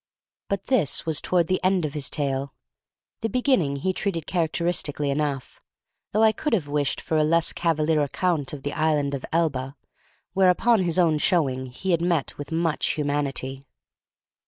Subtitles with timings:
[0.49, 2.55] But this was toward the end of his tale;
[3.19, 5.61] the beginning he treated characteristically enough,
[6.11, 9.75] though I could have wished for a less cavalier account of the island of Elba,
[10.33, 13.63] where, upon his own showing, he had met with much humanity.